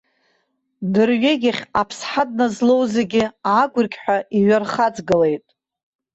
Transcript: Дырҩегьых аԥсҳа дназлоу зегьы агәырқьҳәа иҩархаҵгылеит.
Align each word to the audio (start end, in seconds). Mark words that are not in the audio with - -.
Дырҩегьых 0.93 1.59
аԥсҳа 1.81 2.23
дназлоу 2.29 2.83
зегьы 2.93 3.23
агәырқьҳәа 3.59 4.17
иҩархаҵгылеит. 4.37 5.45